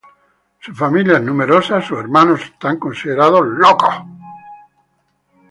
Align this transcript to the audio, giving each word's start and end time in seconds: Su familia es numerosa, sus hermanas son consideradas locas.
Su 0.59 0.73
familia 0.73 1.17
es 1.17 1.21
numerosa, 1.21 1.79
sus 1.79 1.99
hermanas 1.99 2.41
son 2.59 2.79
consideradas 2.79 3.43
locas. 3.45 4.01